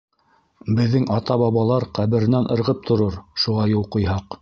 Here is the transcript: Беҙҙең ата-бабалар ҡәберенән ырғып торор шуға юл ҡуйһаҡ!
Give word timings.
Беҙҙең 0.79 1.05
ата-бабалар 1.17 1.87
ҡәберенән 1.99 2.51
ырғып 2.57 2.85
торор 2.91 3.23
шуға 3.45 3.73
юл 3.79 3.91
ҡуйһаҡ! 3.97 4.39